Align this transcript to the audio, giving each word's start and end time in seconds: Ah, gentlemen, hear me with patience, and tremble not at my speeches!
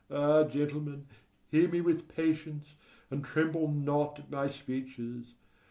Ah, 0.09 0.43
gentlemen, 0.45 1.05
hear 1.51 1.69
me 1.69 1.79
with 1.79 2.07
patience, 2.07 2.73
and 3.11 3.23
tremble 3.23 3.71
not 3.71 4.17
at 4.17 4.31
my 4.31 4.47
speeches! 4.47 5.35